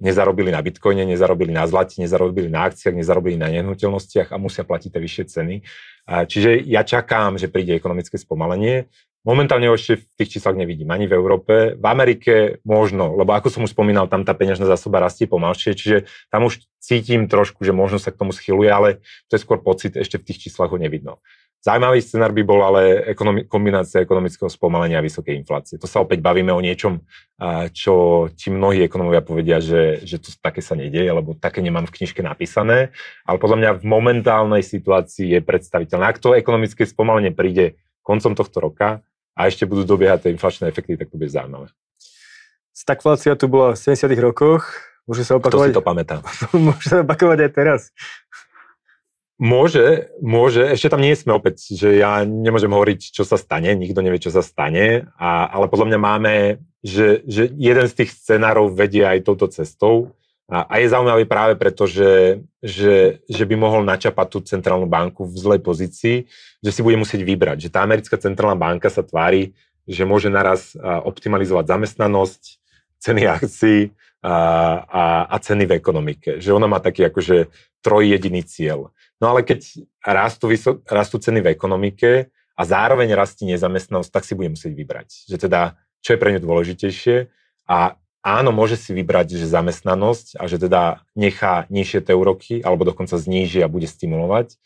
[0.00, 4.88] nezarobili na bitcoine, nezarobili na zlate, nezarobili na akciách, nezarobili na nehnuteľnostiach a musia platiť
[4.88, 5.54] tie vyššie ceny.
[6.08, 8.88] Čiže ja čakám, že príde ekonomické spomalenie.
[9.22, 11.78] Momentálne ho ešte v tých číslach nevidím ani v Európe.
[11.78, 16.10] V Amerike možno, lebo ako som už spomínal, tam tá peňažná zásoba rastie pomalšie, čiže
[16.26, 18.88] tam už cítim trošku, že možno sa k tomu schyluje, ale
[19.30, 21.22] to je skôr pocit, ešte v tých číslach ho nevidno.
[21.62, 25.78] Zaujímavý scenár by bol ale ekonomi- kombinácia ekonomického spomalenia a vysokej inflácie.
[25.78, 27.06] To sa opäť bavíme o niečom,
[27.70, 32.02] čo ti mnohí ekonomovia povedia, že, že to také sa nedieje, lebo také nemám v
[32.02, 32.90] knižke napísané.
[33.22, 36.10] Ale podľa mňa v momentálnej situácii je predstaviteľné.
[36.10, 40.96] Ak to ekonomické spomalenie príde koncom tohto roka, a ešte budú dobiehať tie inflačné efekty,
[40.96, 41.72] tak to bude zaujímavé.
[42.72, 44.64] Stagflácia tu bola v 70 rokoch,
[45.04, 45.70] môže sa opakovať...
[45.70, 46.16] Kto si to pamätá?
[46.56, 47.80] môže sa opakovať aj teraz.
[49.42, 50.62] Môže, môže.
[50.70, 54.30] Ešte tam nie sme opäť, že ja nemôžem hovoriť, čo sa stane, nikto nevie, čo
[54.30, 56.34] sa stane, a, ale podľa mňa máme,
[56.84, 60.14] že, že jeden z tých scenárov vedie aj touto cestou
[60.50, 65.24] a, a je zaujímavý práve preto, že, že, že by mohol načapať tú centrálnu banku
[65.24, 66.16] v zlej pozícii,
[66.58, 67.68] že si bude musieť vybrať.
[67.68, 69.54] Že tá americká centrálna banka sa tvári,
[69.86, 72.42] že môže naraz optimalizovať zamestnanosť,
[73.02, 73.80] ceny akcií
[74.22, 74.34] a,
[74.86, 76.38] a, a ceny v ekonomike.
[76.38, 77.50] Že ona má taký akože
[77.82, 78.94] trojjediný cieľ.
[79.18, 79.66] No ale keď
[80.02, 85.08] rastú, vysok, rastú ceny v ekonomike a zároveň rastí nezamestnanosť, tak si bude musieť vybrať.
[85.30, 87.30] Že teda, čo je pre ňu dôležitejšie.
[87.70, 92.86] A áno, môže si vybrať, že zamestnanosť a že teda nechá nižšie tie úroky alebo
[92.86, 94.56] dokonca zníži a bude stimulovať.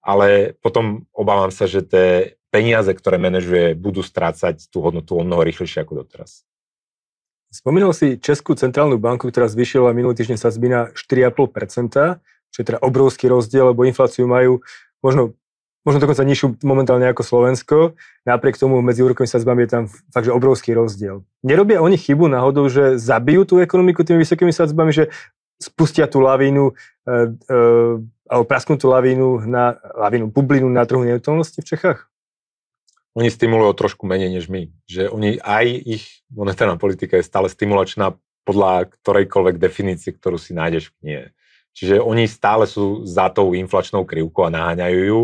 [0.00, 5.44] Ale potom obávam sa, že tie peniaze, ktoré manažuje, budú strácať tú hodnotu o mnoho
[5.44, 6.44] rýchlejšie ako doteraz.
[7.50, 12.78] Spomínal si Českú centrálnu banku, ktorá zvyšila minulý týždeň sadzby na 4,5%, čo je teda
[12.78, 14.62] obrovský rozdiel, lebo infláciu majú
[15.02, 15.34] možno
[15.84, 17.76] možno dokonca nižšiu momentálne ako Slovensko.
[18.28, 21.24] Napriek tomu medzi úrokovými sadzbami je tam fakt, že obrovský rozdiel.
[21.40, 25.04] Nerobia oni chybu náhodou, že zabijú tú ekonomiku tými vysokými sadzbami, že
[25.60, 26.72] spustia tú lavínu, e,
[27.48, 27.58] e,
[28.28, 31.98] alebo prasknú tú lavínu, na, lavínu, bublinu na trhu nehnuteľnosti v Čechách?
[33.12, 34.70] Oni stimulujú trošku menej než my.
[34.86, 38.16] Že oni, aj ich monetárna politika je stále stimulačná
[38.48, 41.24] podľa ktorejkoľvek definície, ktorú si nájdeš v knihe.
[41.76, 45.20] Čiže oni stále sú za tou inflačnou krivkou a naháňajú ju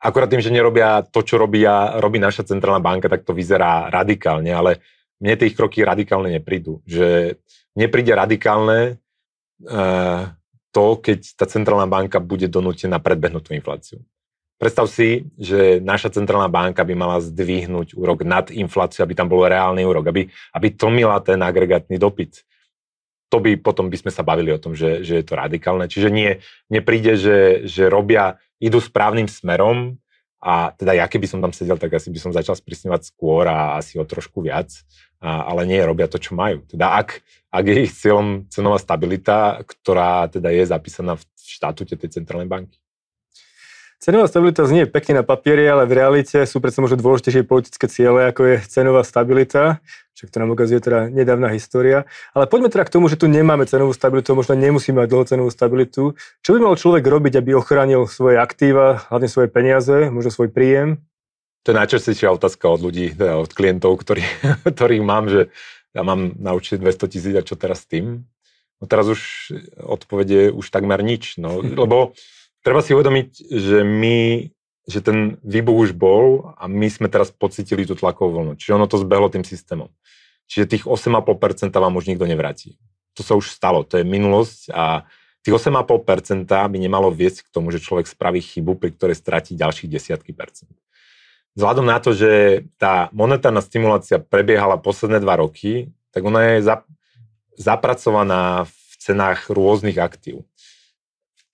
[0.00, 4.52] akorát tým, že nerobia to, čo robia, robí naša centrálna banka, tak to vyzerá radikálne,
[4.52, 4.82] ale
[5.18, 6.84] mne tie ich kroky radikálne neprídu.
[6.84, 7.40] Že
[7.72, 9.00] nepríde radikálne
[9.64, 10.32] uh,
[10.72, 13.98] to, keď tá centrálna banka bude donútená predbehnúť tú infláciu.
[14.56, 19.44] Predstav si, že naša centrálna banka by mala zdvihnúť úrok nad infláciu, aby tam bol
[19.44, 22.40] reálny úrok, aby, aby tlmila ten agregátny dopyt.
[23.28, 25.84] To by potom by sme sa bavili o tom, že, že je to radikálne.
[25.92, 26.40] Čiže nie,
[26.72, 29.98] nepríde, že, že robia idú správnym smerom
[30.40, 33.80] a teda ja keby som tam sedel, tak asi by som začal sprísňovať skôr a
[33.80, 34.70] asi o trošku viac,
[35.18, 36.62] a, ale nie, robia to, čo majú.
[36.68, 42.20] Teda ak, ak je ich cieľom cenová stabilita, ktorá teda je zapísaná v štatute tej
[42.20, 42.78] centrálnej banky.
[43.96, 48.28] Cenová stabilita znie pekne na papieri, ale v realite sú predsa možno dôležitejšie politické ciele,
[48.28, 49.80] ako je cenová stabilita,
[50.12, 52.04] však to nám ukazuje teda nedávna história.
[52.36, 56.12] Ale poďme teda k tomu, že tu nemáme cenovú stabilitu, možno nemusíme mať dlhocenovú stabilitu.
[56.44, 61.00] Čo by mal človek robiť, aby ochránil svoje aktíva, hlavne svoje peniaze, možno svoj príjem?
[61.64, 64.24] To je najčastejšia otázka od ľudí, teda od klientov, ktorí,
[64.76, 65.48] ktorých mám, že
[65.96, 68.28] ja mám na 200 tisíc a čo teraz s tým?
[68.76, 69.20] No teraz už
[69.80, 72.12] odpovede už takmer nič, no, lebo
[72.66, 74.50] treba si uvedomiť, že my,
[74.90, 78.52] že ten výbuch už bol a my sme teraz pocitili tú tlakovú vlnu.
[78.58, 79.94] Čiže ono to zbehlo tým systémom.
[80.50, 82.74] Čiže tých 8,5% vám už nikto nevráti.
[83.14, 85.06] To sa už stalo, to je minulosť a
[85.46, 89.86] tých 8,5% by nemalo viesť k tomu, že človek spraví chybu, pri ktorej stratí ďalších
[89.86, 90.74] desiatky percent.
[91.54, 96.66] Vzhľadom na to, že tá monetárna stimulácia prebiehala posledné dva roky, tak ona je
[97.56, 100.44] zapracovaná v cenách rôznych aktív.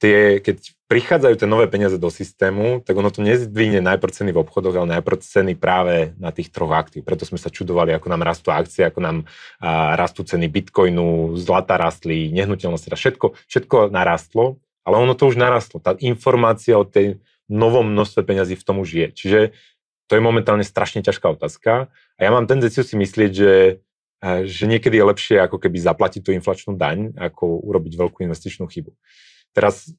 [0.03, 4.43] Tie, keď prichádzajú tie nové peniaze do systému, tak ono to nezdvihne najprv ceny v
[4.43, 7.07] obchodoch, ale najprv ceny práve na tých troch aktív.
[7.07, 9.17] Preto sme sa čudovali, ako nám rastú akcie, ako nám
[9.62, 15.79] a, rastú ceny bitcoinu, zlata rastli, nehnuteľnosti, všetko, všetko narastlo, ale ono to už narastlo.
[15.79, 19.09] Tá informácia o tej novom množstve peňazí v tom už je.
[19.15, 19.41] Čiže
[20.11, 21.87] to je momentálne strašne ťažká otázka.
[22.19, 23.53] A ja mám tendenciu si myslieť, že
[24.23, 28.95] že niekedy je lepšie ako keby zaplatiť tú inflačnú daň, ako urobiť veľkú investičnú chybu.
[29.53, 29.93] Teraz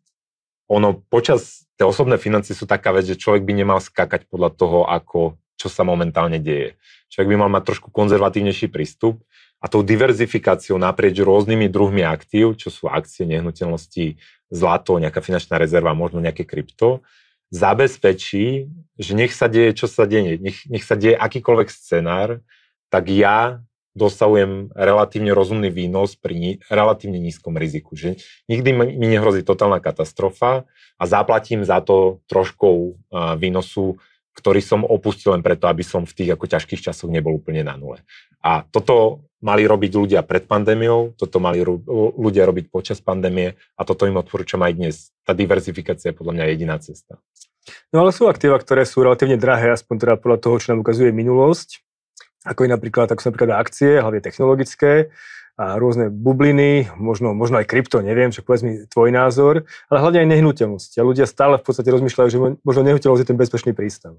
[0.69, 4.79] ono počas, tie osobné financie sú taká vec, že človek by nemal skakať podľa toho,
[4.89, 6.75] ako, čo sa momentálne deje.
[7.13, 9.21] Človek by mal mať trošku konzervatívnejší prístup
[9.61, 14.17] a tou diverzifikáciou naprieč rôznymi druhmi aktív, čo sú akcie, nehnuteľnosti,
[14.49, 17.05] zlato, nejaká finančná rezerva, možno nejaké krypto,
[17.53, 18.65] zabezpečí,
[18.97, 22.41] že nech sa deje, čo sa deje, nech, nech sa deje akýkoľvek scenár,
[22.89, 23.61] tak ja
[23.93, 27.93] dosahujem relatívne rozumný výnos pri ni- relatívne nízkom riziku.
[27.93, 28.17] Že
[28.49, 30.65] nikdy mi nehrozí totálna katastrofa
[30.97, 32.97] a zaplatím za to troškou
[33.37, 34.01] výnosu,
[34.33, 37.77] ktorý som opustil len preto, aby som v tých ako ťažkých časoch nebol úplne na
[37.77, 38.01] nule.
[38.41, 41.83] A toto mali robiť ľudia pred pandémiou, toto mali ru-
[42.17, 44.95] ľudia robiť počas pandémie a toto im odporúčam aj dnes.
[45.21, 47.21] Tá diverzifikácia je podľa mňa jediná cesta.
[47.93, 51.15] No ale sú aktíva, ktoré sú relatívne drahé, aspoň teda podľa toho, čo nám ukazuje
[51.15, 51.82] minulosť
[52.43, 55.11] ako je napríklad, ako sú napríklad akcie, hlavne technologické,
[55.53, 60.25] a rôzne bubliny, možno, možno aj krypto, neviem, čo povedz mi tvoj názor, ale hlavne
[60.25, 60.97] aj nehnuteľnosť.
[60.97, 64.17] A ľudia stále v podstate rozmýšľajú, že možno nehnuteľnosť je ten bezpečný prístav.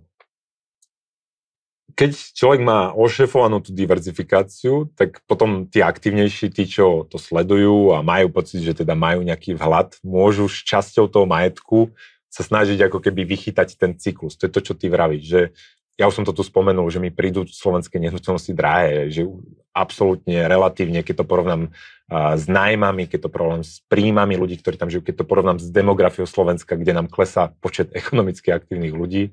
[1.94, 8.02] Keď človek má ošefovanú tú diverzifikáciu, tak potom tí aktívnejší, tí, čo to sledujú a
[8.02, 11.94] majú pocit, že teda majú nejaký vhľad, môžu s časťou toho majetku
[12.30, 14.34] sa snažiť ako keby vychytať ten cyklus.
[14.42, 15.40] To je to, čo ty vravíš, že
[15.94, 19.30] ja už som to tu spomenul, že mi prídu slovenské nehnuteľnosti drahé, že
[19.70, 21.62] absolútne relatívne, keď to porovnám
[22.11, 25.70] s nájmami, keď to porovnám s príjmami ľudí, ktorí tam žijú, keď to porovnám s
[25.70, 29.33] demografiou Slovenska, kde nám klesá počet ekonomicky aktívnych ľudí.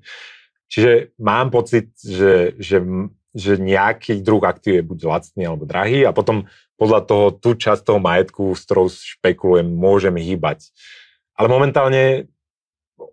[0.71, 2.79] Čiže mám pocit, že, že,
[3.35, 6.47] že nejaký druh aktív je buď lacný alebo drahý a potom
[6.79, 10.71] podľa toho tú časť toho majetku, s ktorou špekulujem, môžem hýbať.
[11.35, 12.31] Ale momentálne,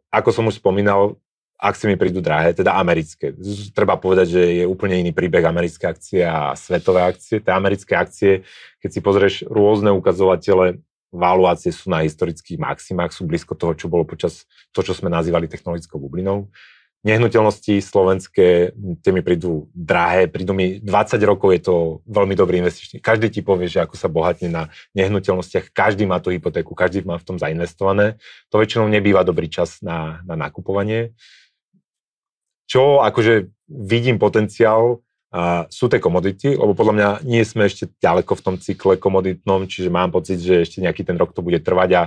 [0.09, 1.19] ako som už spomínal,
[1.59, 3.35] akcie mi prídu drahé, teda americké.
[3.75, 7.43] Treba povedať, že je úplne iný príbeh americké akcie a svetové akcie.
[7.43, 8.47] Tie americké akcie,
[8.79, 10.79] keď si pozrieš rôzne ukazovatele,
[11.11, 15.51] valuácie sú na historických maximách, sú blízko toho, čo bolo počas to, čo sme nazývali
[15.51, 16.47] technologickou bublinou.
[16.99, 21.75] Nehnuteľnosti slovenské, tie mi prídu drahé, prídu mi 20 rokov, je to
[22.11, 22.99] veľmi dobrý investičný.
[22.99, 24.63] Každý ti povie, že ako sa bohatne na
[24.99, 28.19] nehnuteľnostiach, každý má tú hypotéku, každý má v tom zainvestované.
[28.51, 31.15] To väčšinou nebýva dobrý čas na, na nakupovanie
[32.69, 38.33] čo akože vidím potenciál, a sú tie komodity, lebo podľa mňa nie sme ešte ďaleko
[38.33, 41.91] v tom cykle komoditnom, čiže mám pocit, že ešte nejaký ten rok to bude trvať
[41.93, 42.03] a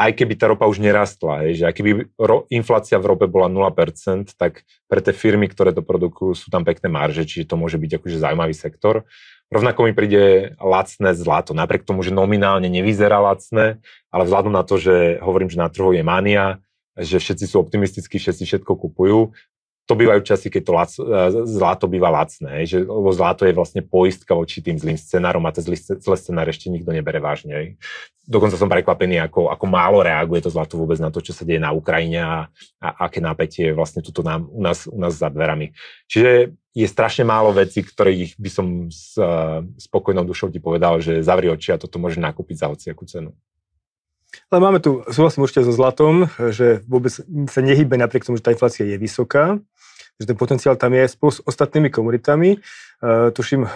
[0.00, 3.52] aj keby tá ropa už nerastla, hej, že aj keby ro, inflácia v rope bola
[3.52, 7.76] 0%, tak pre tie firmy, ktoré to produkujú, sú tam pekné marže, čiže to môže
[7.76, 9.04] byť akože zaujímavý sektor.
[9.50, 14.78] Rovnako mi príde lacné zlato, napriek tomu, že nominálne nevyzerá lacné, ale vzhľadom na to,
[14.78, 16.62] že hovorím, že na trhu je mania,
[16.96, 19.36] že všetci sú optimistickí, všetci všetko kupujú,
[19.90, 21.02] to bývajú časy, keď to lac, e,
[21.50, 25.66] zlato býva lacné, že, lebo zlato je vlastne poistka voči tým zlým scenárom a ten
[25.66, 27.74] zlý, zlý scenár ešte nikto nebere vážne.
[28.22, 31.58] Dokonca som prekvapený, ako, ako málo reaguje to zlato vôbec na to, čo sa deje
[31.58, 32.46] na Ukrajine a,
[32.78, 35.74] a aké napätie je vlastne tuto nám, u, nás, u nás za dverami.
[36.06, 41.26] Čiže je strašne málo vecí, ktorých by som s uh, spokojnou dušou ti povedal, že
[41.26, 43.34] zavri oči a toto môže nakúpiť za hociakú cenu.
[44.50, 47.10] Ale máme tu, súhlasím určite so zlatom, že vôbec
[47.50, 49.58] sa nehybe napriek tomu, že tá inflácia je vysoká
[50.20, 52.60] že ten potenciál tam je spolu s ostatnými komunitami.
[53.00, 53.70] Uh, tuším, uh,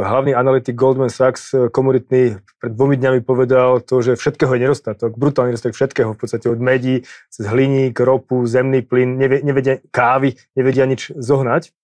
[0.00, 5.20] hlavný analytik Goldman Sachs uh, komunitný pred dvomi dňami povedal to, že všetkého je nedostatok,
[5.20, 10.40] brutálny nedostatok všetkého, v podstate od medí, cez hliník, ropu, zemný plyn, nevie, nevedia kávy,
[10.56, 11.76] nevedia nič zohnať.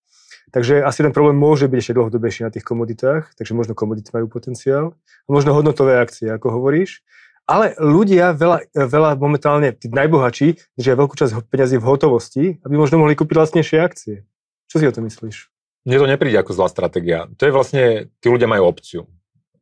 [0.57, 4.33] Takže asi ten problém môže byť ešte dlhodobejší na tých komoditách, takže možno komodity majú
[4.33, 4.96] potenciál.
[5.29, 7.05] Možno hodnotové akcie, ako hovoríš.
[7.46, 12.98] Ale ľudia, veľa, veľa momentálne, tí najbohatší, držia veľkú časť peniazy v hotovosti, aby možno
[12.98, 14.26] mohli kúpiť lacnejšie akcie.
[14.66, 15.46] Čo si o tom myslíš?
[15.87, 17.30] Mne to nepríde ako zlá stratégia.
[17.38, 19.06] To je vlastne, tí ľudia majú opciu.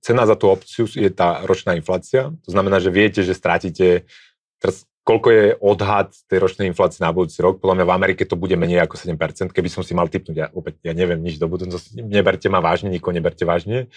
[0.01, 2.33] Cena za tú opciu je tá ročná inflácia.
[2.33, 4.09] To znamená, že viete, že strátite,
[4.57, 7.61] teraz koľko je odhad tej ročnej inflácie na budúci rok.
[7.61, 10.37] Podľa mňa v Amerike to bude menej ako 7%, keby som si mal typnúť.
[10.37, 12.01] Ja, opäť, ja neviem nič do budúcnosti.
[12.01, 13.93] Neberte ma vážne, nikoho neberte vážne.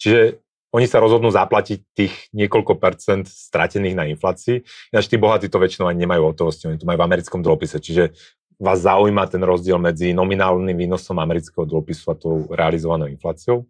[0.00, 4.62] Čiže oni sa rozhodnú zaplatiť tých niekoľko percent stratených na inflácii.
[4.94, 8.14] Ináč tí bohatí to väčšinou ani nemajú hotovosti, oni to majú v americkom dlhopise, čiže
[8.60, 13.64] vás zaujíma ten rozdiel medzi nominálnym výnosom amerického dlhopisu a tou realizovanou infláciou.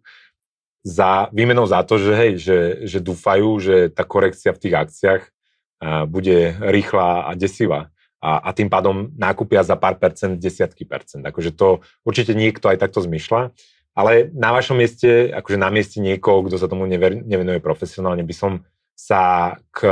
[0.83, 2.57] Za, výmenou za to, že, hej, že,
[2.89, 7.93] že dúfajú, že tá korekcia v tých akciách a, bude rýchla a desivá.
[8.21, 11.25] A, a tým pádom nákupia za pár percent desiatky percent.
[11.25, 13.53] Akože to určite niekto aj takto zmyšľa.
[14.01, 18.33] Ale na vašom mieste, akože na mieste niekoho, kto sa tomu never, nevenuje profesionálne, by
[18.33, 18.51] som
[18.97, 19.85] sa k,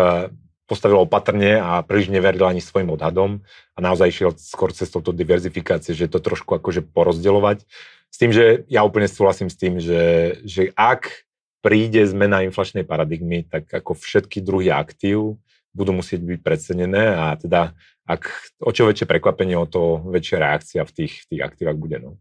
[0.65, 3.45] postavil opatrne a príliš neveril ani svojim odhadom
[3.77, 7.69] a naozaj išiel skôr cez touto diverzifikácie, že to trošku akože porozdeľovať.
[8.09, 11.29] S tým, že ja úplne súhlasím s tým, že, že ak
[11.61, 15.37] príde zmena inflačnej paradigmy, tak ako všetky druhy aktív
[15.69, 17.77] budú musieť byť precenené a teda
[18.09, 18.25] ak
[18.65, 22.01] o čo väčšie prekvapenie, o to väčšia reakcia v tých, tých aktívach bude.
[22.01, 22.17] No.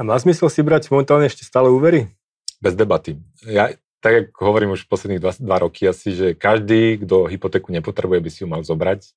[0.00, 2.08] A má zmysel si brať momentálne ešte stále úvery?
[2.56, 3.20] Bez debaty.
[3.44, 3.68] Ja,
[4.00, 8.30] tak ako hovorím už posledných dva, dva roky asi, že každý, kto hypotéku nepotrebuje, by
[8.32, 9.12] si ju mal zobrať,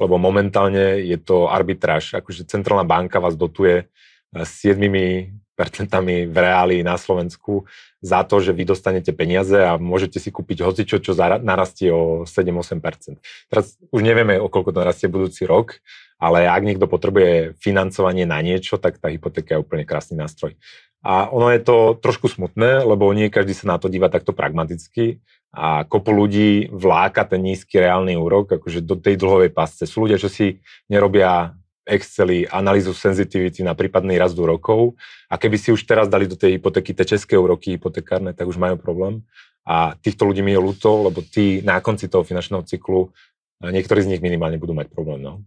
[0.00, 2.16] lebo momentálne je to arbitráž.
[2.16, 3.92] Akože centrálna banka vás dotuje
[4.32, 7.68] 7 eh, percentami v reáli na Slovensku
[8.00, 11.12] za to, že vy dostanete peniaze a môžete si kúpiť hocičo, čo
[11.44, 13.20] narastie o 7-8%.
[13.52, 15.84] Teraz už nevieme, o koľko to narastie budúci rok,
[16.22, 20.54] ale ak niekto potrebuje financovanie na niečo, tak tá hypotéka je úplne krásny nástroj.
[21.02, 25.18] A ono je to trošku smutné, lebo nie každý sa na to díva takto pragmaticky
[25.50, 29.82] a kopu ľudí vláka ten nízky reálny úrok akože do tej dlhovej pasce.
[29.82, 34.94] Sú ľudia, čo si nerobia Exceli analýzu sensitivity na prípadný rast rokov
[35.26, 38.54] a keby si už teraz dali do tej hypotéky tie české úroky hypotekárne, tak už
[38.54, 39.26] majú problém.
[39.66, 43.10] A týchto ľudí mi je ľúto, lebo tí na konci toho finančného cyklu,
[43.58, 45.26] niektorí z nich minimálne budú mať problém.
[45.26, 45.42] No.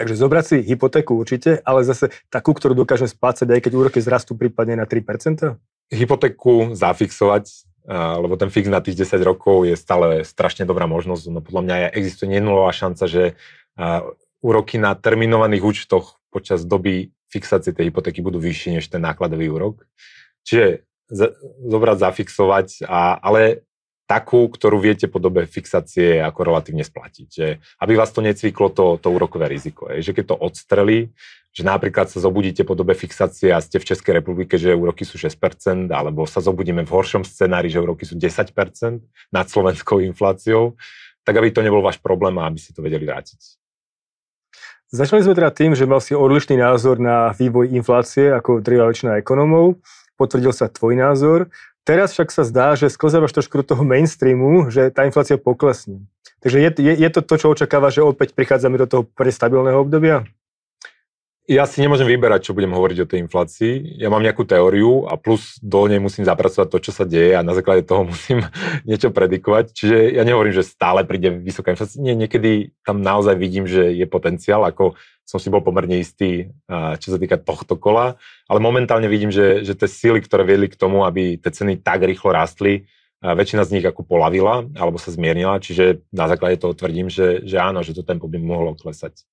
[0.00, 4.32] Takže zobrať si hypotéku určite, ale zase takú, ktorú dokážem splácať, aj keď úroky zrastú
[4.32, 5.60] prípadne na 3%?
[5.92, 7.68] Hypotéku zafixovať,
[8.16, 11.24] lebo ten fix na tých 10 rokov je stále strašne dobrá možnosť.
[11.28, 13.36] No podľa mňa existuje nenulová šanca, že
[14.40, 19.84] úroky na terminovaných účtoch počas doby fixácie tej hypotéky budú vyššie než ten nákladový úrok.
[20.48, 20.88] Čiže
[21.68, 23.68] zobrať, zafixovať, a, ale
[24.10, 27.28] takú, ktorú viete po dobe fixácie ako relatívne splatiť.
[27.30, 29.86] Že, aby vás to necviklo to, to úrokové riziko.
[29.94, 31.14] Je, že keď to odstrelí,
[31.54, 35.14] že napríklad sa zobudíte po dobe fixácie a ste v Českej republike, že úroky sú
[35.14, 38.50] 6%, alebo sa zobudíme v horšom scenári, že úroky sú 10%
[39.30, 40.74] nad slovenskou infláciou,
[41.22, 43.38] tak aby to nebol váš problém a aby si to vedeli vrátiť.
[44.90, 49.22] Začali sme teda tým, že mal si odlišný názor na vývoj inflácie ako drvá väčšina
[49.22, 49.78] ekonomov.
[50.18, 51.46] Potvrdil sa tvoj názor.
[51.84, 56.04] Teraz však sa zdá, že sklzávaš trošku do toho mainstreamu, že tá inflácia poklesne.
[56.40, 60.24] Takže je, je, je to to, čo očakáva, že opäť prichádzame do toho prestabilného obdobia?
[61.50, 63.98] Ja si nemôžem vyberať, čo budem hovoriť o tej inflácii.
[63.98, 67.42] Ja mám nejakú teóriu a plus do nej musím zapracovať to, čo sa deje a
[67.42, 68.46] na základe toho musím
[68.86, 69.74] niečo predikovať.
[69.74, 71.98] Čiže ja nehovorím, že stále príde vysoká inflácia.
[71.98, 74.94] Nie, niekedy tam naozaj vidím, že je potenciál, ako
[75.26, 76.54] som si bol pomerne istý,
[77.02, 78.14] čo sa týka tohto kola,
[78.46, 82.06] ale momentálne vidím, že, že tie síly, ktoré viedli k tomu, aby tie ceny tak
[82.06, 82.86] rýchlo rástli,
[83.22, 87.58] väčšina z nich ako polavila alebo sa zmiernila, čiže na základe toho tvrdím, že, že
[87.58, 89.26] áno, že to tempo by mohlo klesať.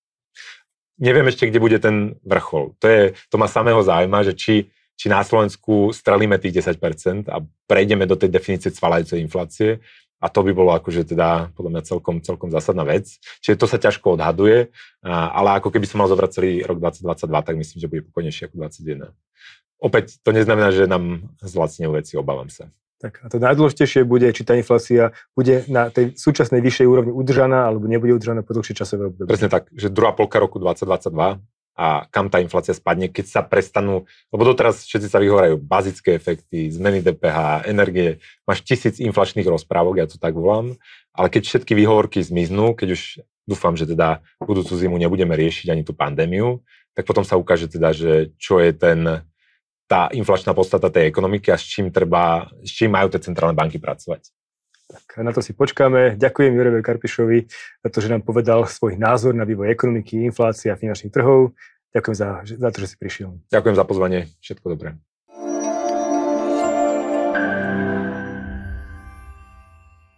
[0.97, 2.73] Neviem ešte, kde bude ten vrchol.
[2.81, 4.55] To, je, to ma samého zaujíma, že či,
[4.97, 9.77] či na Slovensku strelíme tých 10% a prejdeme do tej definície cvalajúcej inflácie,
[10.17, 13.21] a to by bolo akože teda podľa mňa celkom, celkom zásadná vec.
[13.45, 14.73] Čiže to sa ťažko odhaduje,
[15.05, 18.55] ale ako keby som mal zobrať celý rok 2022, tak myslím, že bude pokojnejší ako
[18.65, 19.13] 2021.
[19.77, 22.73] Opäť to neznamená, že nám zlacnejú veci, obávam sa.
[22.97, 27.69] Tak a to najdôležitejšie bude, či tá inflácia bude na tej súčasnej vyššej úrovni udržaná
[27.69, 29.29] alebo nebude udržaná po dlhšie časové obdobie.
[29.29, 31.37] Presne tak, že druhá polka roku 2022
[31.77, 36.73] a kam tá inflácia spadne, keď sa prestanú, lebo doteraz všetci sa vyhorajú bazické efekty,
[36.73, 38.17] zmeny DPH, energie,
[38.49, 40.73] máš tisíc inflačných rozprávok, ja to tak volám,
[41.13, 43.01] ale keď všetky výhovorky zmiznú, keď už
[43.45, 46.65] dúfam, že teda budúcu zimu nebudeme riešiť ani tú pandémiu,
[46.97, 49.21] tak potom sa ukáže teda, že čo je ten,
[49.87, 53.79] tá inflačná podstata tej ekonomiky a s čím, treba, s čím majú tie centrálne banky
[53.79, 54.29] pracovať.
[54.87, 56.15] Tak na to si počkáme.
[56.15, 57.39] Ďakujem Jurevi Karpišovi
[57.83, 61.51] za to, že nám povedal svoj názor na vývoj ekonomiky, inflácia a finančných trhov.
[61.91, 63.29] Ďakujem za, za to, že si prišiel.
[63.51, 64.19] Ďakujem za pozvanie.
[64.39, 64.95] Všetko dobré.